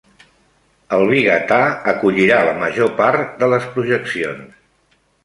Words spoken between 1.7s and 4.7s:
acollirà la major part de les projeccions.